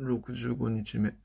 [0.00, 1.16] 65日目。